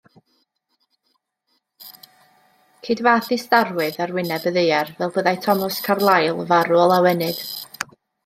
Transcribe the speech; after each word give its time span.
Ceid 2.87 3.03
fath 3.09 3.29
ddistawrwydd 3.33 4.01
ar 4.05 4.15
wyneb 4.17 4.49
y 4.51 4.55
ddaear 4.57 4.91
fel 5.01 5.13
byddai 5.19 5.37
Thomas 5.47 5.79
Carlyle 5.89 6.49
farw 6.53 6.81
o 6.87 6.91
lawenydd. 6.95 7.43